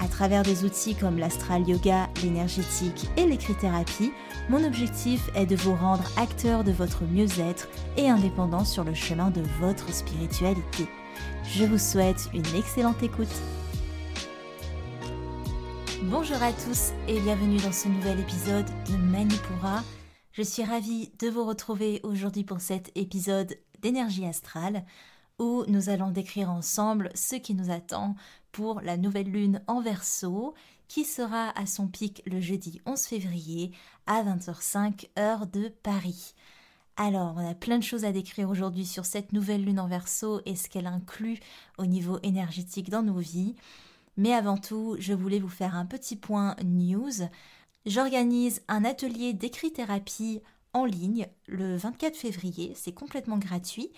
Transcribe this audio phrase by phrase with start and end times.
[0.00, 4.12] à travers des outils comme l'astral yoga, l'énergétique et l'écrit-thérapie,
[4.48, 9.30] mon objectif est de vous rendre acteur de votre mieux-être et indépendant sur le chemin
[9.30, 10.86] de votre spiritualité.
[11.44, 13.28] Je vous souhaite une excellente écoute.
[16.02, 19.82] Bonjour à tous et bienvenue dans ce nouvel épisode de Manipura.
[20.32, 24.84] Je suis ravie de vous retrouver aujourd'hui pour cet épisode d'énergie astrale
[25.38, 28.14] où nous allons décrire ensemble ce qui nous attend
[28.54, 30.54] pour la nouvelle lune en verso
[30.86, 33.72] qui sera à son pic le jeudi 11 février
[34.06, 36.34] à 20h05 heure de Paris.
[36.96, 40.40] Alors, on a plein de choses à décrire aujourd'hui sur cette nouvelle lune en verso
[40.46, 41.40] et ce qu'elle inclut
[41.78, 43.56] au niveau énergétique dans nos vies.
[44.16, 47.26] Mais avant tout, je voulais vous faire un petit point news.
[47.86, 50.42] J'organise un atelier d'écrit-thérapie
[50.72, 53.90] en ligne le 24 février, c'est complètement gratuit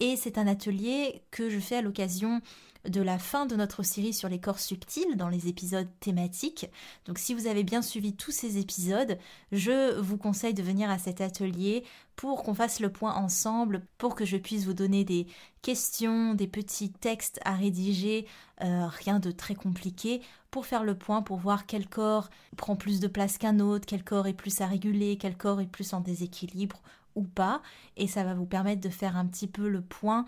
[0.00, 2.40] et c'est un atelier que je fais à l'occasion
[2.88, 6.66] de la fin de notre série sur les corps subtils dans les épisodes thématiques.
[7.04, 9.18] Donc si vous avez bien suivi tous ces épisodes,
[9.52, 11.84] je vous conseille de venir à cet atelier
[12.16, 15.26] pour qu'on fasse le point ensemble, pour que je puisse vous donner des
[15.62, 18.26] questions, des petits textes à rédiger,
[18.62, 20.20] euh, rien de très compliqué,
[20.50, 24.04] pour faire le point, pour voir quel corps prend plus de place qu'un autre, quel
[24.04, 26.82] corps est plus à réguler, quel corps est plus en déséquilibre
[27.16, 27.62] ou pas,
[27.96, 30.26] et ça va vous permettre de faire un petit peu le point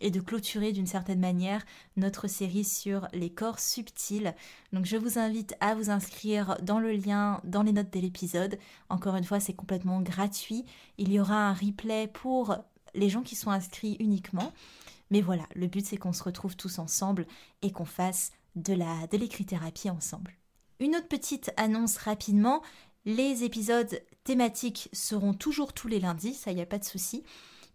[0.00, 1.64] et de clôturer d'une certaine manière
[1.96, 4.34] notre série sur les corps subtils.
[4.72, 8.58] Donc je vous invite à vous inscrire dans le lien dans les notes de l'épisode.
[8.88, 10.64] Encore une fois, c'est complètement gratuit.
[10.98, 12.56] Il y aura un replay pour
[12.94, 14.52] les gens qui sont inscrits uniquement.
[15.10, 17.26] Mais voilà, le but c'est qu'on se retrouve tous ensemble
[17.62, 20.36] et qu'on fasse de la de l'écrit-thérapie ensemble.
[20.78, 22.62] Une autre petite annonce rapidement,
[23.04, 27.22] les épisodes thématiques seront toujours tous les lundis, ça y a pas de souci.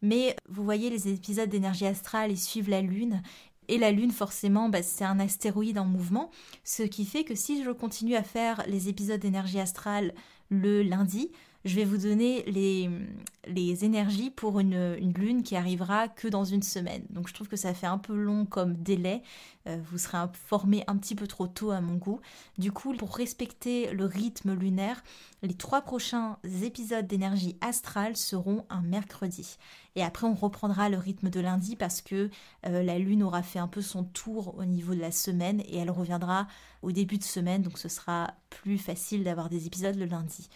[0.06, 3.24] Mais vous voyez, les épisodes d'énergie astrale, ils suivent la Lune.
[3.70, 6.30] Et la Lune, forcément, bah, c'est un astéroïde en mouvement,
[6.64, 10.14] ce qui fait que si je continue à faire les épisodes d'énergie astrale
[10.50, 11.32] le lundi,
[11.66, 16.62] je vais vous donner les, énergies pour une, une, lune qui arrivera que dans une
[16.62, 17.04] semaine.
[17.10, 19.24] Donc je trouve que ça fait un peu long comme délai.
[19.68, 22.22] Euh, vous serez formé un petit peu trop tôt à mon goût.
[22.60, 25.04] Du coup, pour respecter le rythme lunaire,
[25.42, 29.58] les trois prochains épisodes d'énergie astrale seront un mercredi.
[29.96, 32.30] Et après, on reprendra le rythme de lundi parce que
[32.68, 35.78] euh, la lune aura fait un peu son tour au niveau de la semaine et
[35.78, 36.48] elle reviendra
[36.84, 37.64] au début de semaine.
[37.64, 40.48] Donc ce sera plus facile d'avoir des épisodes le lundi.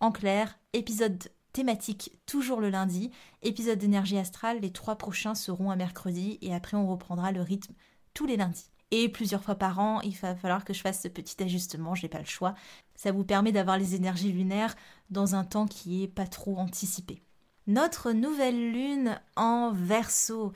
[0.00, 3.10] En clair, épisode thématique toujours le lundi,
[3.42, 7.74] épisode d'énergie astrale, les trois prochains seront un mercredi et après on reprendra le rythme
[8.14, 8.70] tous les lundis.
[8.92, 12.08] Et plusieurs fois par an, il va falloir que je fasse ce petit ajustement, j'ai
[12.08, 12.54] pas le choix.
[12.96, 14.74] Ça vous permet d'avoir les énergies lunaires
[15.10, 17.22] dans un temps qui est pas trop anticipé.
[17.66, 20.52] Notre nouvelle lune en verso.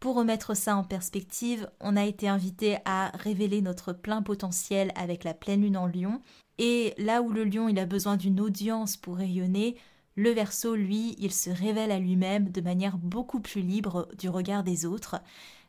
[0.00, 5.24] Pour remettre ça en perspective, on a été invité à révéler notre plein potentiel avec
[5.24, 6.20] la pleine lune en lion
[6.58, 9.76] et là où le lion il a besoin d'une audience pour rayonner,
[10.16, 14.62] le verso, lui, il se révèle à lui-même de manière beaucoup plus libre du regard
[14.62, 15.16] des autres.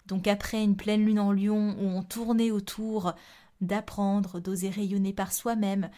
[0.06, 3.14] Donc après une pleine lune en lion où on tournait autour
[3.62, 5.90] d'apprendre, d'oser rayonner par soi-même,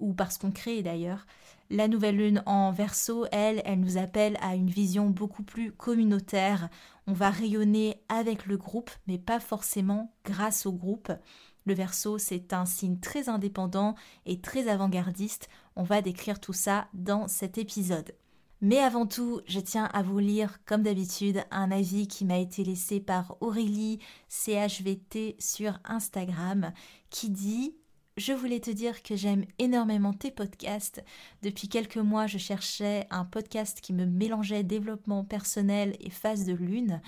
[0.00, 1.26] ou parce qu'on crée d'ailleurs,
[1.70, 6.68] la nouvelle lune en verso, elle, elle nous appelle à une vision beaucoup plus communautaire.
[7.06, 11.10] On va rayonner avec le groupe, mais pas forcément grâce au groupe.
[11.66, 13.94] Le verso, c'est un signe très indépendant
[14.26, 15.48] et très avant-gardiste.
[15.76, 18.14] On va décrire tout ça dans cet épisode.
[18.60, 22.64] Mais avant tout, je tiens à vous lire, comme d'habitude, un avis qui m'a été
[22.64, 23.98] laissé par Aurélie
[24.28, 26.72] CHVT sur Instagram,
[27.10, 27.76] qui dit
[28.16, 31.02] je voulais te dire que j'aime énormément tes podcasts.
[31.42, 36.52] Depuis quelques mois, je cherchais un podcast qui me mélangeait développement personnel et phase de
[36.52, 37.00] lune.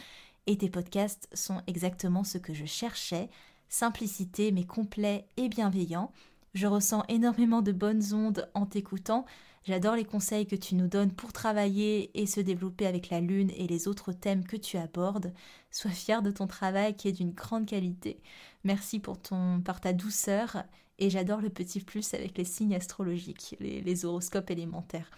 [0.49, 3.31] Et tes podcasts sont exactement ce que je cherchais
[3.69, 6.13] simplicité mais complet et bienveillant.
[6.55, 9.27] Je ressens énormément de bonnes ondes en t'écoutant.
[9.65, 13.51] J'adore les conseils que tu nous donnes pour travailler et se développer avec la lune
[13.57, 15.33] et les autres thèmes que tu abordes.
[15.71, 18.21] Sois fier de ton travail qui est d'une grande qualité.
[18.65, 20.63] Merci pour ton par ta douceur
[20.99, 25.11] et j'adore le petit plus avec les signes astrologiques, les, les horoscopes élémentaires.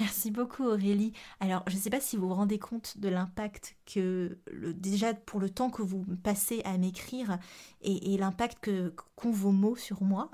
[0.00, 1.12] Merci beaucoup Aurélie.
[1.40, 5.40] Alors je ne sais pas si vous vous rendez compte de l'impact que déjà pour
[5.40, 7.38] le temps que vous passez à m'écrire
[7.82, 10.30] et, l'impact que qu'ont vos mots sur moi.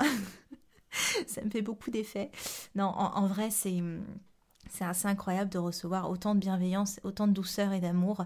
[1.26, 2.30] ça me fait beaucoup d'effet.
[2.76, 3.82] Non, en, vrai, c'est
[4.70, 8.24] c'est assez incroyable de recevoir autant de bienveillance, autant de douceur et d'amour.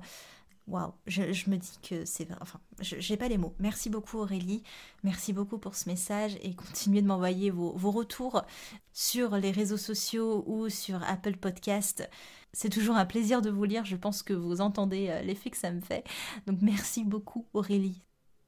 [0.70, 2.28] Waouh, je, me dis que c'est.
[2.40, 3.56] Enfin, j'ai pas les mots.
[3.58, 4.62] Merci beaucoup Aurélie.
[5.02, 8.44] Merci beaucoup pour ce message et continuez de m'envoyer vos, vos, retours
[8.92, 12.08] sur les réseaux sociaux ou sur Apple Podcast.
[12.52, 13.84] C'est toujours un plaisir de vous lire.
[13.84, 16.04] Je pense que vous entendez euh, l'effet que ça me fait.
[16.46, 18.00] Donc merci beaucoup Aurélie.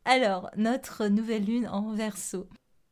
[0.04, 2.48] Alors, notre nouvelle lune en verso.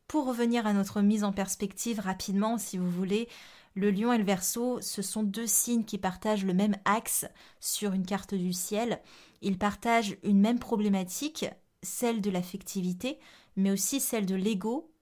[0.09, 3.29] Pour revenir à notre mise en perspective rapidement, si vous voulez,
[3.75, 7.26] le lion et le verso, ce sont deux signes qui partagent le même axe
[7.61, 9.00] sur une carte du ciel.
[9.43, 11.46] Ils partagent une même problématique,
[11.82, 13.19] celle de l'affectivité,
[13.56, 14.93] mais aussi celle de l'ego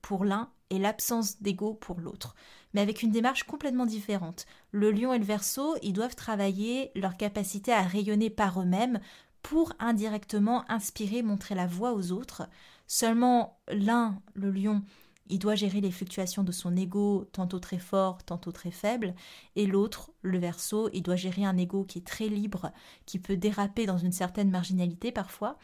[0.00, 2.34] pour l'un et l'absence d'ego pour l'autre,
[2.72, 4.46] mais avec une démarche complètement différente.
[4.70, 9.00] Le lion et le verso, ils doivent travailler leur capacité à rayonner par eux-mêmes
[9.42, 12.48] pour indirectement inspirer, montrer la voie aux autres.
[12.86, 14.82] Seulement l'un, le lion,
[15.28, 19.14] il doit gérer les fluctuations de son ego, tantôt très fort, tantôt très faible,
[19.56, 22.72] et l'autre, le verso, il doit gérer un ego qui est très libre,
[23.06, 25.58] qui peut déraper dans une certaine marginalité parfois,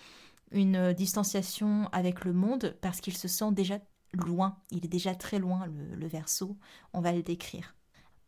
[0.51, 3.79] une euh, distanciation avec le monde, parce qu'il se sent déjà
[4.13, 6.57] loin, il est déjà très loin, le, le verso,
[6.93, 7.75] on va le décrire.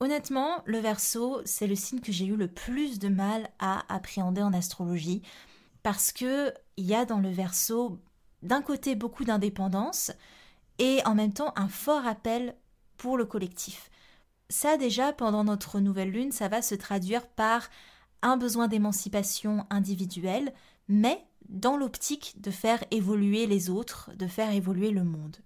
[0.01, 4.43] Honnêtement, le verso, c'est le signe que j'ai eu le plus de mal à appréhender
[4.43, 5.23] en astrologie,
[5.83, 8.01] parce que il y a dans le verso
[8.43, 10.13] d'un côté beaucoup d'indépendance
[10.83, 12.57] et en même temps un fort appel
[12.97, 13.89] pour le collectif.
[14.51, 17.71] Ça déjà, pendant notre nouvelle lune, ça va se traduire par
[18.21, 20.53] un besoin d'émancipation individuelle,
[20.89, 25.37] mais dans l'optique de faire évoluer les autres, de faire évoluer le monde.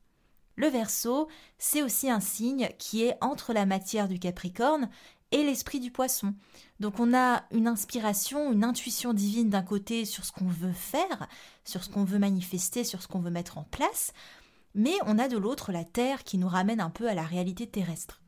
[0.57, 1.29] Le verso,
[1.59, 4.89] c'est aussi un signe qui est entre la matière du Capricorne
[5.33, 6.35] et l'esprit du poisson.
[6.81, 11.29] Donc on a une inspiration, une intuition divine d'un côté sur ce qu'on veut faire,
[11.65, 14.15] sur ce qu'on veut manifester, sur ce qu'on veut mettre en place,
[14.77, 17.67] mais on a de l'autre la Terre qui nous ramène un peu à la réalité
[17.67, 18.21] terrestre.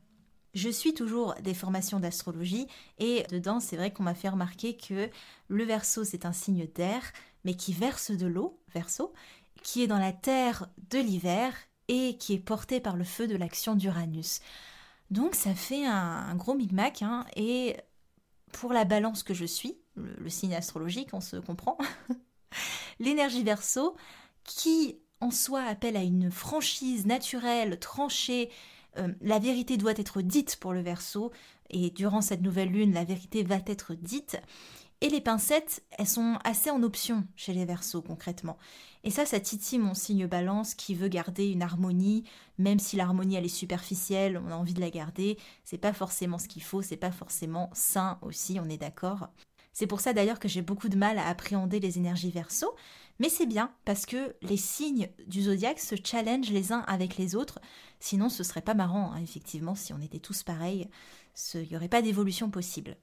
[0.55, 2.67] Je suis toujours des formations d'astrologie
[2.99, 5.11] et dedans c'est vrai qu'on m'a fait remarquer que
[5.49, 7.13] le verso c'est un signe d'air
[7.45, 9.13] mais qui verse de l'eau, verso,
[9.63, 11.55] qui est dans la terre de l'hiver
[11.87, 14.41] et qui est porté par le feu de l'action d'Uranus.
[15.11, 17.77] Donc ça fait un, gros micmac hein, et
[18.53, 21.77] pour la balance que je suis, le signe astrologique, on se comprend,
[22.99, 23.97] l'énergie verso
[24.45, 28.51] qui en soi appelle à une franchise naturelle, tranchée.
[28.97, 31.33] Euh, la vérité doit être dite pour le verso,
[31.71, 34.41] et durant cette nouvelle lune, la vérité va être dite.
[35.01, 38.59] Et les pincettes, elles sont assez en option chez les versos concrètement.
[39.05, 42.25] Et ça, ça titille mon signe balance qui veut garder une harmonie,
[42.59, 45.39] même si l'harmonie elle est superficielle, on a envie de la garder.
[45.65, 49.29] C'est pas forcément ce qu'il faut, c'est pas forcément sain aussi, on est d'accord.
[49.73, 52.75] C'est pour ça d'ailleurs que j'ai beaucoup de mal à appréhender les énergies verso,
[53.19, 57.35] mais c'est bien parce que les signes du zodiaque se challengent les uns avec les
[57.35, 57.61] autres.
[58.01, 60.89] Sinon, ce serait pas marrant, hein, effectivement, si on était tous pareils.
[61.55, 62.97] Il n'y aurait pas d'évolution possible.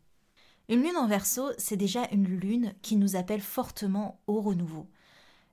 [0.69, 4.87] Une lune en verso, c'est déjà une lune qui nous appelle fortement au renouveau.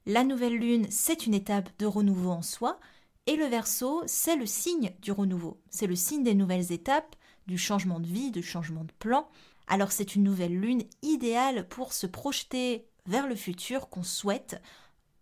[0.06, 2.81] La nouvelle lune, c'est une étape de renouveau en soi,
[3.26, 5.61] et le verso, c'est le signe du renouveau.
[5.70, 7.15] C'est le signe des nouvelles étapes,
[7.47, 9.29] du changement de vie, du changement de plan.
[9.67, 14.60] Alors c'est une nouvelle lune idéale pour se projeter vers le futur qu'on souhaite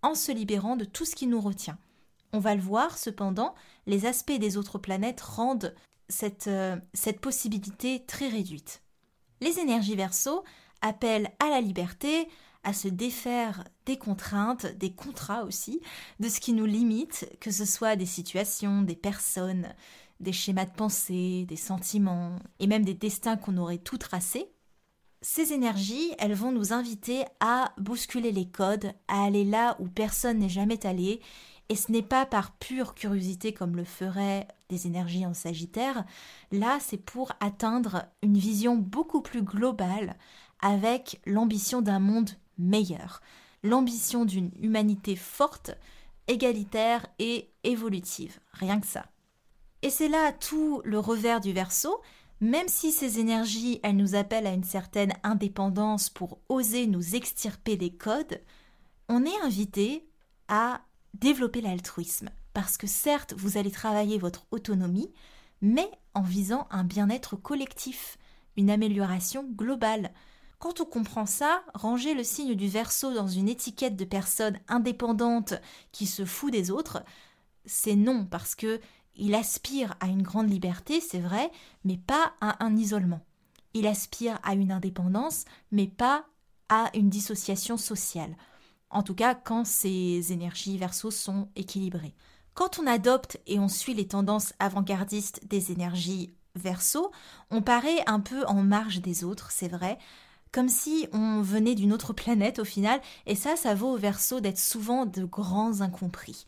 [0.03, 1.79] en se libérant de tout ce qui nous retient.
[2.33, 3.55] On va le voir, cependant,
[3.87, 5.75] les aspects des autres planètes rendent
[6.09, 8.83] cette, euh, cette possibilité très réduite.
[9.41, 10.45] Les énergies verso
[10.81, 12.29] appellent à la liberté,
[12.63, 15.81] à se défaire des contraintes, des contrats aussi,
[16.21, 19.75] de ce qui nous limite, que ce soit des situations, des personnes,
[20.21, 24.53] des schémas de pensée, des sentiments, et même des destins qu'on aurait tout tracés,
[25.23, 30.39] ces énergies, elles vont nous inviter à bousculer les codes, à aller là où personne
[30.39, 31.21] n'est jamais allé,
[31.69, 36.05] et ce n'est pas par pure curiosité comme le feraient des énergies en Sagittaire,
[36.51, 40.17] là c'est pour atteindre une vision beaucoup plus globale
[40.61, 43.21] avec l'ambition d'un monde meilleur,
[43.63, 45.73] l'ambition d'une humanité forte,
[46.29, 49.07] égalitaire et évolutive, rien que ça.
[49.83, 52.01] Et c'est là tout le revers du verso,
[52.41, 57.77] même si ces énergies, elles nous appellent à une certaine indépendance pour oser nous extirper
[57.77, 58.41] des codes,
[59.09, 60.09] on est invité
[60.49, 60.81] à
[61.15, 62.31] développer l'altruisme.
[62.55, 65.13] Parce que certes, vous allez travailler votre autonomie,
[65.61, 68.17] mais en visant un bien-être collectif,
[68.57, 70.11] une amélioration globale.
[70.59, 75.55] Quand on comprend ça, ranger le signe du verso dans une étiquette de personne indépendante
[75.93, 77.03] qui se fout des autres,
[77.67, 78.81] c'est non, parce que
[79.21, 81.51] il aspire à une grande liberté, c'est vrai,
[81.85, 83.21] mais pas à un isolement.
[83.75, 86.25] Il aspire à une indépendance, mais pas
[86.71, 88.35] à une dissociation sociale.
[88.89, 92.15] En tout cas, quand ses énergies verso sont équilibrées.
[92.55, 97.13] Quand on adopte et on suit les tendances avant-gardistes des énergies verso,
[97.51, 99.99] on paraît un peu en marge des autres, c'est vrai,
[100.51, 104.41] comme si on venait d'une autre planète au final, et ça, ça vaut au verso
[104.41, 106.47] d'être souvent de grands incompris.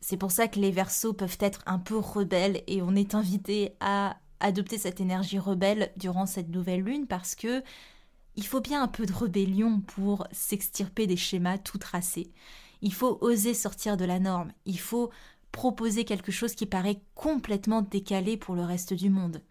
[0.00, 3.74] C'est pour ça que les versos peuvent être un peu rebelles et on est invité
[3.80, 7.62] à adopter cette énergie rebelle durant cette nouvelle lune parce que
[8.36, 12.32] il faut bien un peu de rébellion pour s'extirper des schémas tout tracés.
[12.80, 14.52] Il faut oser sortir de la norme.
[14.64, 15.10] Il faut
[15.52, 19.42] proposer quelque chose qui paraît complètement décalé pour le reste du monde.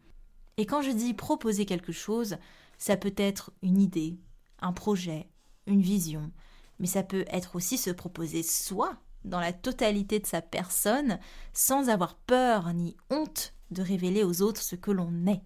[0.58, 2.38] Et quand je dis proposer quelque chose,
[2.78, 4.18] ça peut être une idée,
[4.60, 5.30] un projet,
[5.68, 6.32] une vision,
[6.80, 11.20] mais ça peut être aussi se proposer soi, dans la totalité de sa personne,
[11.54, 15.42] sans avoir peur ni honte de révéler aux autres ce que l'on est,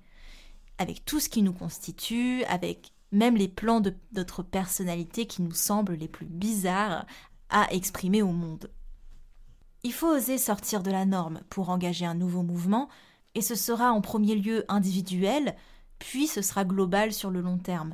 [0.78, 5.54] avec tout ce qui nous constitue, avec même les plans de notre personnalité qui nous
[5.54, 7.06] semblent les plus bizarres
[7.50, 8.72] à exprimer au monde.
[9.84, 12.90] Il faut oser sortir de la norme pour engager un nouveau mouvement,
[13.36, 15.56] et ce sera en premier lieu individuel,
[16.00, 17.94] puis ce sera global sur le long terme.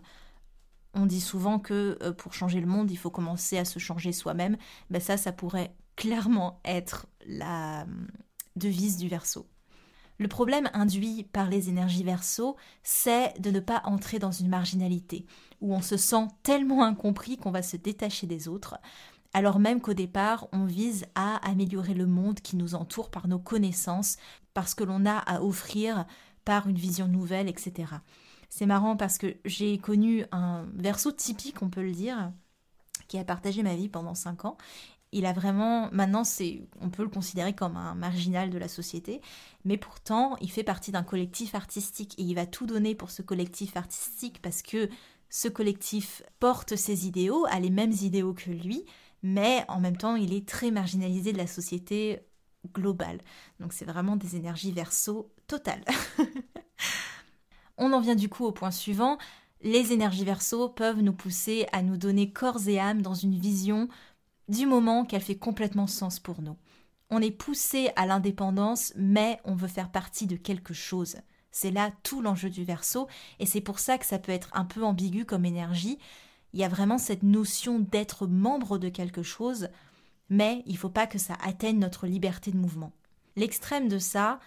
[0.94, 4.12] On dit souvent que euh, pour changer le monde, il faut commencer à se changer
[4.12, 4.58] soi-même.
[4.90, 7.86] Ben ça, ça pourrait clairement être la euh,
[8.56, 9.48] devise du verso.
[10.18, 15.26] Le problème induit par les énergies verso, c'est de ne pas entrer dans une marginalité,
[15.62, 18.78] où on se sent tellement incompris qu'on va se détacher des autres,
[19.34, 23.40] alors même qu'au départ, on vise à améliorer le monde qui nous entoure par nos
[23.40, 24.18] connaissances,
[24.54, 26.06] parce que l'on a à offrir
[26.46, 27.94] par une vision nouvelle, etc.
[28.50, 32.32] C'est marrant parce que j'ai connu un verso typique, on peut le dire,
[33.08, 34.58] qui a partagé ma vie pendant cinq ans.
[35.12, 36.24] Il a vraiment, maintenant,
[36.82, 39.22] on peut le considérer comme un marginal de la société,
[39.66, 43.24] mais pourtant, il fait partie d'un collectif artistique et il va tout donner pour ce
[43.24, 44.88] collectif artistique parce que
[45.30, 48.86] ce collectif porte ses idéaux, a les mêmes idéaux que lui,
[49.24, 52.20] mais en même temps, il est très marginalisé de la société
[52.74, 53.20] globale.
[53.60, 55.86] Donc c'est vraiment des énergies verso totales.
[57.80, 59.18] On en vient du coup au point suivant.
[59.62, 63.88] Les énergies verso peuvent nous pousser à nous donner corps et âme dans une vision
[64.48, 66.58] du moment qu'elle fait complètement sens pour nous.
[67.10, 71.18] On est poussé à l'indépendance, mais on veut faire partie de quelque chose.
[71.52, 73.08] C'est là tout l'enjeu du verso,
[73.40, 75.98] et c'est pour ça que ça peut être un peu ambigu comme énergie,
[76.54, 79.70] il y a vraiment cette notion d'être membre de quelque chose,
[80.30, 82.92] mais il ne faut pas que ça atteigne notre liberté de mouvement.
[83.36, 84.40] L'extrême de ça,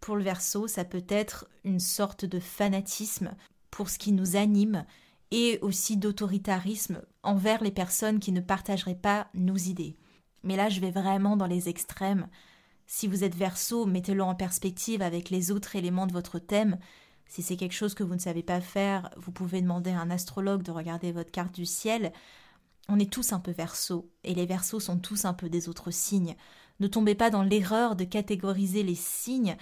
[0.00, 3.34] pour le verso, ça peut être une sorte de fanatisme
[3.70, 4.84] pour ce qui nous anime
[5.30, 9.96] et aussi d'autoritarisme envers les personnes qui ne partageraient pas nos idées.
[10.42, 12.28] Mais là, je vais vraiment dans les extrêmes.
[12.86, 16.78] Si vous êtes verso, mettez-le en perspective avec les autres éléments de votre thème
[17.30, 20.10] si c'est quelque chose que vous ne savez pas faire, vous pouvez demander à un
[20.10, 22.12] astrologue de regarder votre carte du ciel.
[22.88, 25.92] On est tous un peu verso, et les versos sont tous un peu des autres
[25.92, 26.34] signes.
[26.80, 29.56] Ne tombez pas dans l'erreur de catégoriser les signes.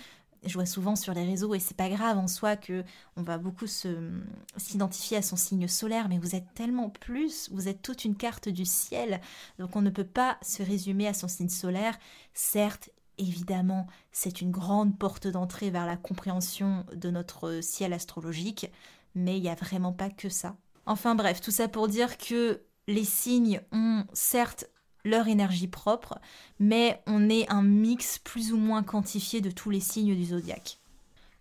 [0.45, 2.85] Je vois souvent sur les réseaux, et c'est pas grave en soi que
[3.17, 7.83] on va beaucoup s'identifier à son signe solaire, mais vous êtes tellement plus, vous êtes
[7.83, 9.21] toute une carte du ciel,
[9.59, 11.99] donc on ne peut pas se résumer à son signe solaire.
[12.35, 18.71] Certes, Évidemment, c'est une grande porte d'entrée vers la compréhension de notre ciel astrologique,
[19.17, 20.57] mais il n'y a vraiment pas que ça.
[20.87, 24.67] Enfin bref, tout ça pour dire que les signes ont certes
[25.05, 26.19] leur énergie propre,
[26.59, 30.79] mais on est un mix plus ou moins quantifié de tous les signes du zodiaque.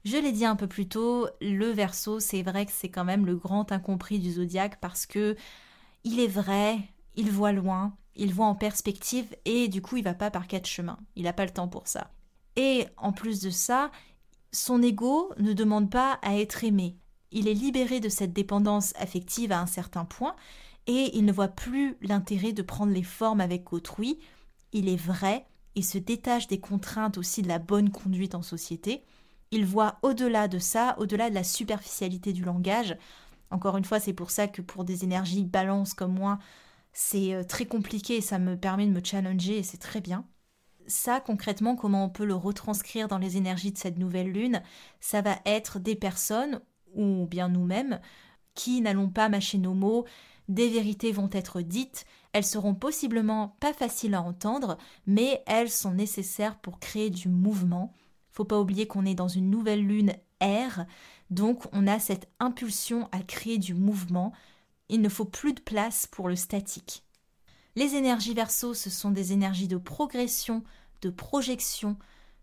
[0.05, 3.25] Je l'ai dit un peu plus tôt, le Verseau, c'est vrai que c'est quand même
[3.25, 5.35] le grand incompris du zodiaque parce que
[6.03, 6.79] il est vrai,
[7.15, 10.65] il voit loin, il voit en perspective et du coup il va pas par quatre
[10.65, 10.99] chemins.
[11.15, 12.09] Il n'a pas le temps pour ça.
[12.55, 13.91] Et en plus de ça,
[14.51, 16.95] son ego ne demande pas à être aimé.
[17.31, 20.35] Il est libéré de cette dépendance affective à un certain point
[20.87, 24.19] et il ne voit plus l'intérêt de prendre les formes avec autrui.
[24.71, 29.03] Il est vrai, il se détache des contraintes aussi de la bonne conduite en société.
[29.51, 32.97] Il voit au-delà de ça, au-delà de la superficialité du langage.
[33.51, 36.39] Encore une fois, c'est pour ça que pour des énergies balance comme moi,
[36.93, 40.25] c'est euh, très compliqué et ça me permet de me challenger et c'est très bien.
[40.87, 44.63] Ça, concrètement, comment on peut le retranscrire dans les énergies de cette nouvelle lune?
[44.99, 46.61] Ça va être des personnes,
[46.95, 47.99] ou bien nous-mêmes,
[48.55, 50.05] qui n'allons pas mâcher nos mots,
[50.47, 55.93] des vérités vont être dites, elles seront possiblement pas faciles à entendre, mais elles sont
[55.93, 57.93] nécessaires pour créer du mouvement.
[58.31, 60.85] Faut pas oublier qu'on est dans une nouvelle lune air,
[61.29, 64.33] donc on a cette impulsion à créer du mouvement,
[64.89, 67.03] il ne faut plus de place pour le statique.
[67.75, 70.63] Les énergies verso, ce sont des énergies de progression,
[71.01, 71.97] de projection,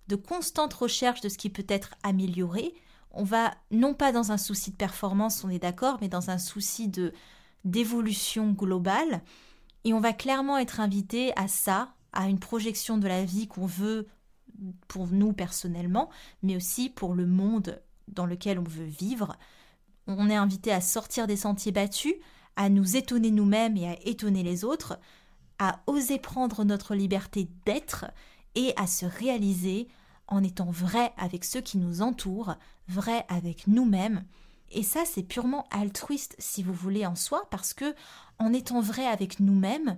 [0.09, 2.75] de constante recherche de ce qui peut être amélioré.
[3.11, 6.39] On va non pas dans un souci de performance, on est d'accord, mais dans un
[6.39, 7.13] souci de
[7.65, 9.23] d'évolution globale.
[9.85, 13.67] Et on va clairement être invité à ça, à une projection de la vie qu'on
[13.67, 14.07] veut
[14.89, 16.11] pour nous personnellement,
[16.43, 19.37] mais aussi pour le monde dans lequel on veut vivre.
[20.07, 22.15] On est invité à sortir des sentiers battus,
[22.57, 24.99] à nous étonner nous-mêmes et à étonner les autres,
[25.59, 28.07] à oser prendre notre liberté d'être
[28.55, 29.89] et à se réaliser
[30.27, 32.55] en étant vrai avec ceux qui nous entourent,
[32.89, 34.25] vrai avec nous-mêmes.
[34.75, 37.95] Et ça, c'est purement altruiste, si vous voulez, en soi, parce que
[38.39, 39.97] en étant vrai avec nous-mêmes,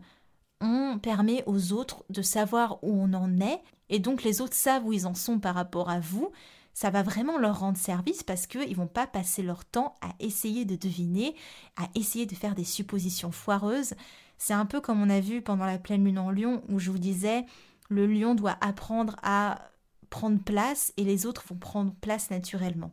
[0.60, 4.86] on permet aux autres de savoir où on en est, et donc les autres savent
[4.86, 6.30] où ils en sont par rapport à vous.
[6.74, 10.66] Ça va vraiment leur rendre service parce qu'ils vont pas passer leur temps à essayer
[10.66, 11.34] de deviner,
[11.76, 13.94] à essayer de faire des suppositions foireuses.
[14.36, 16.90] C'est un peu comme on a vu pendant la pleine lune en lion où je
[16.90, 17.46] vous disais
[17.88, 19.70] le lion doit apprendre à
[20.10, 22.92] prendre place et les autres vont prendre place naturellement.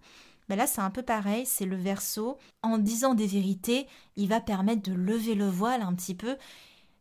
[0.49, 2.37] Mais là, c'est un peu pareil, c'est le verso.
[2.61, 6.37] En disant des vérités, il va permettre de lever le voile un petit peu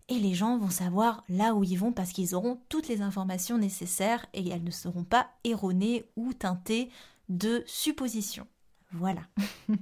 [0.09, 3.57] et les gens vont savoir là où ils vont parce qu'ils auront toutes les informations
[3.57, 6.91] nécessaires et elles ne seront pas erronées ou teintées
[7.29, 8.47] de suppositions.
[8.93, 9.23] Voilà.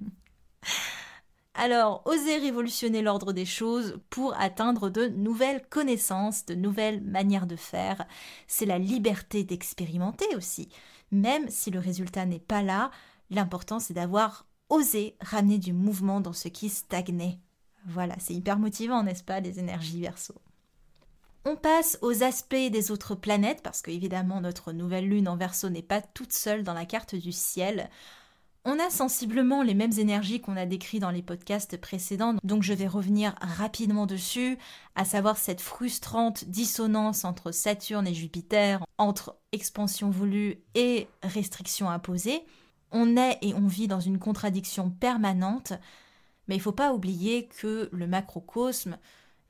[1.54, 7.56] Alors, osez révolutionner l'ordre des choses pour atteindre de nouvelles connaissances, de nouvelles manières de
[7.56, 8.06] faire.
[8.46, 10.68] C'est la liberté d'expérimenter aussi.
[11.10, 12.92] Même si le résultat n'est pas là,
[13.30, 17.38] l'important c'est d'avoir osé ramener du mouvement dans ce qui stagnait.
[17.86, 20.34] Voilà, c'est hyper motivant, n'est-ce pas, les énergies verso?
[21.46, 25.70] On passe aux aspects des autres planètes, parce que évidemment notre nouvelle lune en verso
[25.70, 27.88] n'est pas toute seule dans la carte du ciel.
[28.66, 32.74] On a sensiblement les mêmes énergies qu'on a décrites dans les podcasts précédents, donc je
[32.74, 34.58] vais revenir rapidement dessus,
[34.96, 42.44] à savoir cette frustrante dissonance entre Saturne et Jupiter, entre expansion voulue et restriction imposée.
[42.92, 45.72] On est et on vit dans une contradiction permanente,
[46.48, 48.98] mais il ne faut pas oublier que le macrocosme,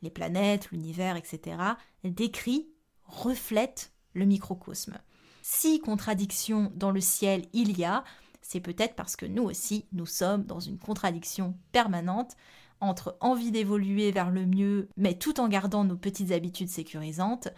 [0.03, 1.57] les planètes, l'univers, etc.,
[2.05, 2.69] décrit,
[3.05, 4.99] reflète le microcosme.
[5.43, 8.05] Si contradiction dans le ciel il y a,
[8.43, 12.37] c'est peut-être parce que nous aussi, nous sommes dans une contradiction permanente
[12.81, 17.49] entre envie d'évoluer vers le mieux, mais tout en gardant nos petites habitudes sécurisantes,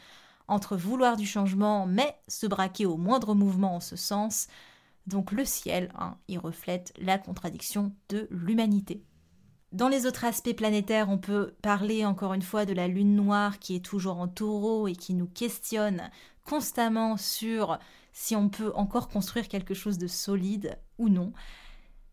[0.49, 4.49] entre vouloir du changement, mais se braquer au moindre mouvement en ce sens.
[5.07, 9.05] Donc le ciel, hein, il reflète la contradiction de l'humanité.
[9.73, 13.59] Dans les autres aspects planétaires, on peut parler encore une fois de la lune noire
[13.59, 16.11] qui est toujours en taureau et qui nous questionne
[16.45, 17.79] constamment sur
[18.12, 21.33] si on peut encore construire quelque chose de solide ou non.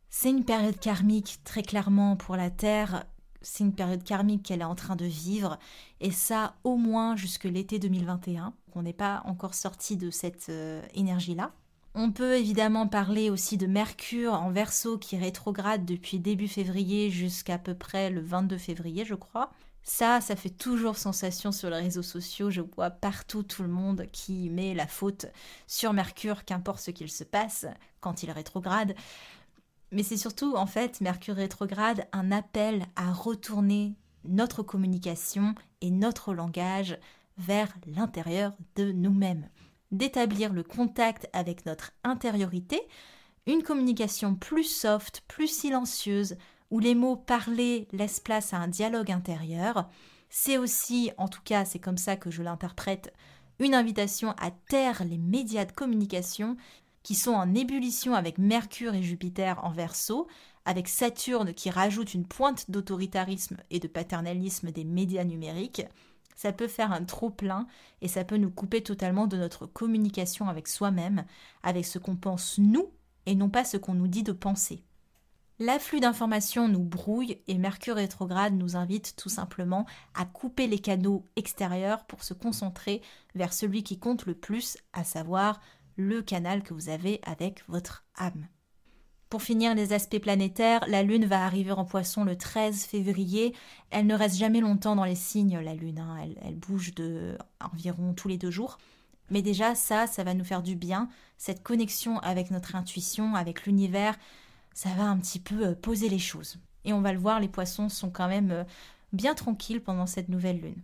[0.10, 3.06] C'est une période karmique très clairement pour la Terre,
[3.42, 5.60] c'est une période karmique qu'elle est en train de vivre,
[6.00, 8.54] et ça au moins jusque l'été 2021.
[8.74, 11.52] On n'est pas encore sorti de cette euh, énergie-là.
[12.02, 17.58] On peut évidemment parler aussi de Mercure en verso qui rétrograde depuis début février jusqu'à
[17.58, 19.52] peu près le 22 février, je crois.
[19.84, 22.52] Ça, ça fait toujours sensation sur les réseaux sociaux.
[22.52, 25.26] Je vois partout tout le monde qui met la faute
[25.68, 27.66] sur Mercure, qu'importe ce qu'il se passe
[28.00, 28.96] quand il rétrograde.
[29.92, 36.34] Mais c'est surtout, en fait, Mercure rétrograde, un appel à retourner notre communication et notre
[36.34, 36.98] langage
[37.38, 39.50] vers l'intérieur de nous-mêmes
[39.92, 42.82] d'établir le contact avec notre intériorité,
[43.48, 46.38] une communication plus soft, plus silencieuse,
[46.72, 49.90] où les mots parlés laissent place à un dialogue intérieur.
[50.30, 53.14] C'est aussi, en tout cas c'est comme ça que je l'interprète,
[53.60, 56.56] une invitation à taire les médias de communication
[57.04, 60.28] qui sont en ébullition avec Mercure et Jupiter en verso,
[60.66, 65.84] avec Saturne qui rajoute une pointe d'autoritarisme et de paternalisme des médias numériques,
[66.40, 67.68] ça peut faire un trop plein
[68.00, 71.26] et ça peut nous couper totalement de notre communication avec soi-même,
[71.64, 72.94] avec ce qu'on pense nous
[73.26, 74.82] et non pas ce qu'on nous dit de penser.
[75.60, 81.26] L'afflux d'informations nous brouille et Mercure rétrograde nous invite tout simplement à couper les canaux
[81.36, 83.02] extérieurs pour se concentrer
[83.36, 85.60] vers celui qui compte le plus, à savoir
[85.98, 88.48] le canal que vous avez avec votre âme.
[89.30, 93.54] Pour finir les aspects planétaires, la Lune va arriver en poisson le 13 février.
[93.92, 96.00] Elle ne reste jamais longtemps dans les signes, la Lune.
[96.00, 96.18] Hein.
[96.42, 98.80] Elle, bouge de environ tous les deux jours.
[99.30, 101.10] Mais déjà, ça, ça va nous faire du bien.
[101.38, 104.18] Cette connexion avec notre intuition, avec l'univers,
[104.74, 106.58] ça va un petit peu euh, poser les choses.
[106.84, 108.64] Et on va le voir, les poissons sont quand même euh,
[109.14, 110.82] bien tranquilles pendant cette nouvelle lune.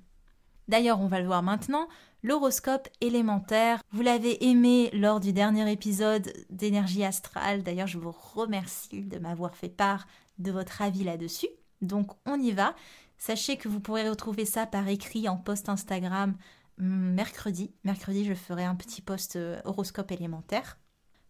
[0.67, 1.87] D'ailleurs, on va le voir maintenant,
[2.25, 3.83] l'horoscope élémentaire.
[3.91, 7.61] Vous l'avez aimé lors du dernier épisode d'énergie astrale.
[7.61, 10.07] D'ailleurs, je vous remercie de m'avoir fait part
[10.39, 11.47] de votre avis là-dessus.
[11.81, 12.75] Donc, on y va.
[13.19, 16.35] Sachez que vous pourrez retrouver ça par écrit en post Instagram
[16.79, 17.71] hum, mercredi.
[17.83, 20.79] Mercredi, je ferai un petit post euh, horoscope élémentaire.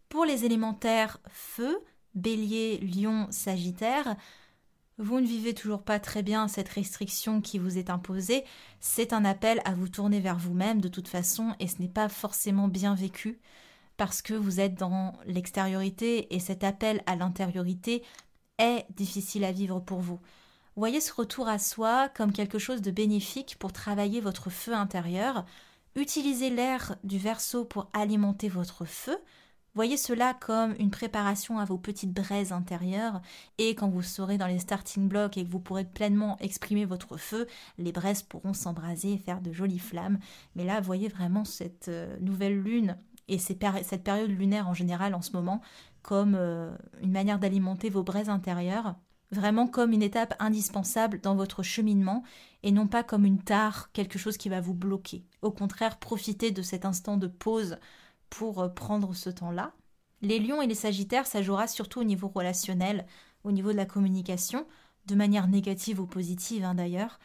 [0.08, 1.78] Pour les élémentaires feu,
[2.14, 4.16] bélier, lion, sagittaire,
[4.98, 8.46] vous ne vivez toujours pas très bien cette restriction qui vous est imposée,
[8.80, 12.08] c'est un appel à vous tourner vers vous-même de toute façon et ce n'est pas
[12.08, 13.40] forcément bien vécu
[13.98, 18.04] parce que vous êtes dans l'extériorité et cet appel à l'intériorité
[18.58, 20.20] est difficile à vivre pour vous.
[20.78, 25.46] Voyez ce retour à soi comme quelque chose de bénéfique pour travailler votre feu intérieur.
[25.96, 29.18] Utilisez l'air du verso pour alimenter votre feu.
[29.76, 33.22] Voyez cela comme une préparation à vos petites braises intérieures
[33.58, 37.18] et quand vous serez dans les starting blocks et que vous pourrez pleinement exprimer votre
[37.18, 37.46] feu,
[37.78, 40.20] les braises pourront s'embraser et faire de jolies flammes.
[40.56, 43.60] Mais là, voyez vraiment cette euh, nouvelle lune et cette
[44.04, 45.62] période lunaire en général en ce moment
[46.04, 48.96] comme euh, une manière d'alimenter vos braises intérieures,
[49.32, 52.24] vraiment comme une étape indispensable dans votre cheminement
[52.64, 55.26] et non pas comme une tare, quelque chose qui va vous bloquer.
[55.42, 57.78] Au contraire, profitez de cet instant de pause
[58.30, 59.74] pour euh, prendre ce temps-là.
[60.22, 63.06] Les lions et les sagittaires, ça jouera surtout au niveau relationnel,
[63.44, 64.66] au niveau de la communication,
[65.06, 67.20] de manière négative ou positive hein, d'ailleurs.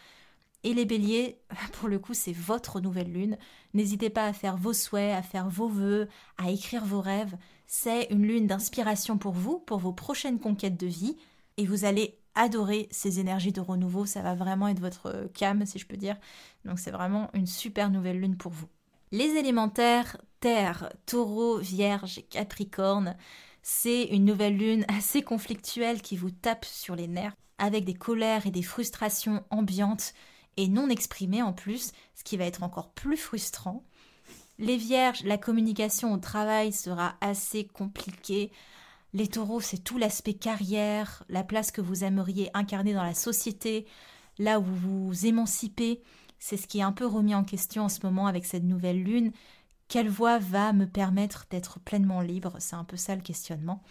[0.63, 1.41] Et les béliers,
[1.73, 3.39] pour le coup, c'est votre nouvelle lune.
[3.75, 7.37] N'hésitez pas à faire vos souhaits, à faire vos vœux, à écrire vos rêves.
[7.67, 11.17] C'est une lune d'inspiration pour vous, pour vos prochaines conquêtes de vie.
[11.57, 14.07] Et vous allez adorer ces énergies de renouveau.
[14.07, 16.17] Ça va vraiment être votre cam, si je peux dire.
[16.65, 18.69] Donc c'est vraiment une super nouvelle lune pour vous.
[19.13, 23.17] Les élémentaires, Terre, Taureau, Vierge Capricorne,
[23.61, 28.47] c'est une nouvelle lune assez conflictuelle qui vous tape sur les nerfs, avec des colères
[28.47, 30.15] et des frustrations ambiantes
[30.57, 33.83] et non exprimées en plus, ce qui va être encore plus frustrant.
[34.61, 38.53] Les vierges, la communication au travail sera assez compliquée.
[39.13, 43.87] Les taureaux, c'est tout l'aspect carrière, la place que vous aimeriez incarner dans la société,
[44.39, 46.01] là où vous vous émancipez.
[46.41, 49.03] C'est ce qui est un peu remis en question en ce moment avec cette nouvelle
[49.03, 49.31] lune.
[49.89, 52.57] Quelle voie va me permettre d'être pleinement libre?
[52.59, 53.83] C'est un peu ça le questionnement.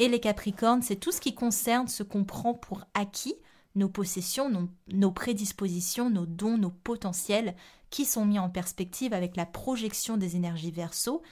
[0.00, 3.36] Et les Capricornes, c'est tout ce qui concerne ce qu'on prend pour acquis,
[3.76, 7.54] nos possessions, nos, prédispositions, nos dons, nos potentiels,
[7.90, 11.22] qui sont mis en perspective avec la projection des énergies verso,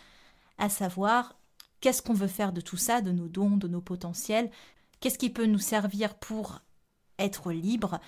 [0.58, 1.36] à savoir
[1.80, 4.50] qu'est-ce qu'on veut faire de tout ça, de nos dons, de nos potentiels,
[5.00, 6.60] qu'est-ce qui peut nous servir pour
[7.18, 8.00] être libre,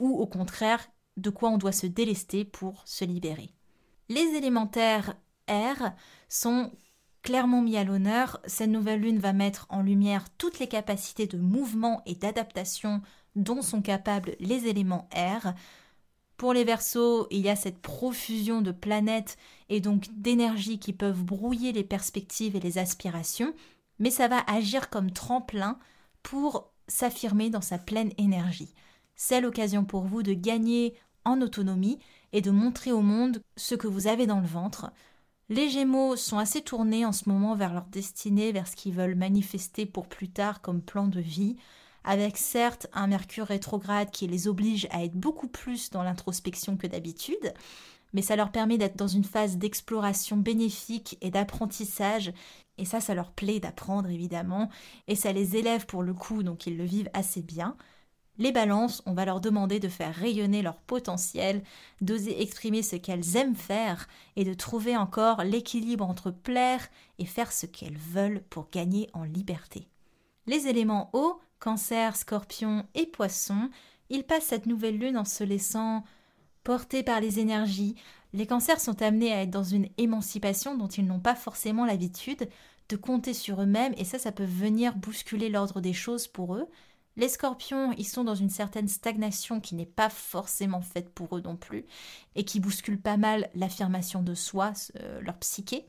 [0.00, 3.50] ou au contraire, de quoi on doit se délester pour se libérer.
[4.08, 5.14] Les élémentaires
[5.48, 5.92] R
[6.28, 6.72] sont
[7.22, 8.40] clairement mis à l'honneur.
[8.46, 13.00] Cette nouvelle lune va mettre en lumière toutes les capacités de mouvement et d'adaptation
[13.34, 15.54] dont sont capables les éléments R.
[16.36, 19.36] Pour les Verseaux, il y a cette profusion de planètes
[19.68, 23.54] et donc d'énergie qui peuvent brouiller les perspectives et les aspirations,
[23.98, 25.78] mais ça va agir comme tremplin
[26.22, 28.74] pour s'affirmer dans sa pleine énergie.
[29.16, 31.98] C'est l'occasion pour vous de gagner en autonomie
[32.32, 34.90] et de montrer au monde ce que vous avez dans le ventre.
[35.48, 39.14] Les Gémeaux sont assez tournés en ce moment vers leur destinée, vers ce qu'ils veulent
[39.14, 41.56] manifester pour plus tard comme plan de vie,
[42.02, 46.86] avec certes un Mercure rétrograde qui les oblige à être beaucoup plus dans l'introspection que
[46.86, 47.54] d'habitude,
[48.14, 52.32] mais ça leur permet d'être dans une phase d'exploration bénéfique et d'apprentissage,
[52.78, 54.70] et ça, ça leur plaît d'apprendre évidemment,
[55.08, 57.76] et ça les élève pour le coup, donc ils le vivent assez bien.
[58.36, 61.62] Les balances, on va leur demander de faire rayonner leur potentiel,
[62.00, 67.52] d'oser exprimer ce qu'elles aiment faire et de trouver encore l'équilibre entre plaire et faire
[67.52, 69.88] ce qu'elles veulent pour gagner en liberté.
[70.46, 73.70] Les éléments eau, cancer, scorpion et poisson,
[74.10, 76.02] ils passent cette nouvelle lune en se laissant
[76.64, 77.94] porter par les énergies.
[78.32, 82.48] Les cancers sont amenés à être dans une émancipation dont ils n'ont pas forcément l'habitude,
[82.88, 86.66] de compter sur eux-mêmes et ça, ça peut venir bousculer l'ordre des choses pour eux.
[87.16, 91.40] Les scorpions, ils sont dans une certaine stagnation qui n'est pas forcément faite pour eux
[91.40, 91.86] non plus,
[92.34, 95.86] et qui bouscule pas mal l'affirmation de soi, euh, leur psyché.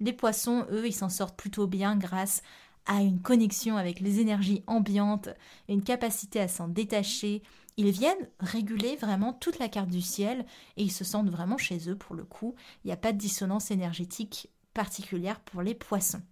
[0.00, 2.42] Les poissons, eux, ils s'en sortent plutôt bien grâce
[2.86, 5.28] à une connexion avec les énergies ambiantes,
[5.68, 7.42] une capacité à s'en détacher.
[7.76, 10.44] Ils viennent réguler vraiment toute la carte du ciel
[10.76, 12.54] et ils se sentent vraiment chez eux pour le coup.
[12.84, 16.22] Il n'y a pas de dissonance énergétique particulière pour les poissons.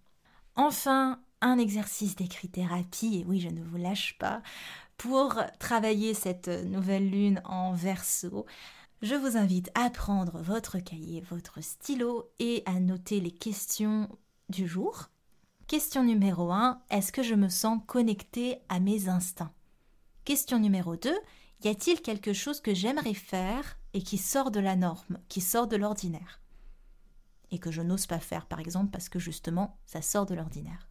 [0.55, 4.41] Enfin, un exercice d'écrit-thérapie, et oui, je ne vous lâche pas,
[4.97, 8.45] pour travailler cette nouvelle lune en verso.
[9.01, 14.09] Je vous invite à prendre votre cahier, votre stylo et à noter les questions
[14.49, 15.09] du jour.
[15.67, 19.53] Question numéro 1, est-ce que je me sens connecté à mes instincts
[20.25, 21.15] Question numéro 2,
[21.63, 25.67] y a-t-il quelque chose que j'aimerais faire et qui sort de la norme, qui sort
[25.67, 26.41] de l'ordinaire?
[27.51, 30.88] Et que je n'ose pas faire par exemple parce que justement ça sort de l'ordinaire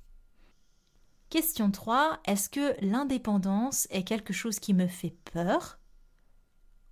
[1.30, 2.20] Question 3.
[2.24, 5.78] Est-ce que l'indépendance est quelque chose qui me fait peur?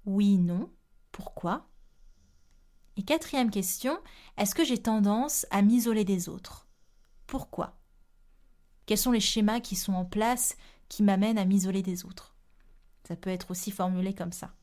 [0.05, 0.71] Oui, non.
[1.11, 1.71] Pourquoi?
[2.97, 3.99] Et quatrième question.
[4.37, 6.69] Est-ce que j'ai tendance à m'isoler des autres?
[7.27, 7.79] Pourquoi?
[8.85, 10.57] Quels sont les schémas qui sont en place
[10.89, 12.37] qui m'amènent à m'isoler des autres?
[13.09, 14.56] Ça peut être aussi formulé comme ça.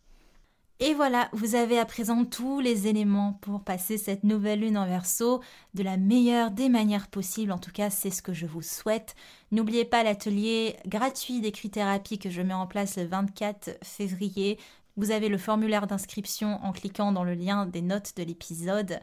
[0.85, 4.85] Et voilà, vous avez à présent tous les éléments pour passer cette nouvelle lune en
[4.85, 5.41] verso
[5.75, 7.53] de la meilleure des manières possibles.
[7.53, 9.15] En tout cas, c'est ce que je vous souhaite.
[9.53, 14.59] N'oubliez pas l'atelier gratuit d'écrit-thérapie que je mets en place le 24 février.
[14.97, 18.99] Vous avez le formulaire d'inscription en cliquant dans le lien des notes de l'épisode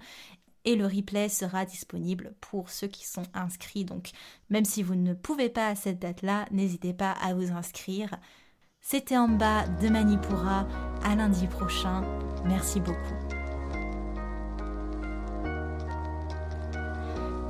[0.67, 3.87] et le replay sera disponible pour ceux qui sont inscrits.
[3.87, 4.11] Donc
[4.51, 8.19] même si vous ne pouvez pas à cette date-là, n'hésitez pas à vous inscrire.
[8.93, 10.67] C'était en bas de Manipura.
[11.05, 12.03] À lundi prochain.
[12.45, 13.15] Merci beaucoup.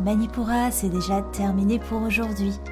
[0.05, 2.53] Manipura, c'est déjà terminé pour aujourd'hui.